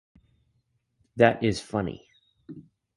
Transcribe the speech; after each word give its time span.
That 1.17 1.43
is 1.43 1.61
funny. 1.61 2.07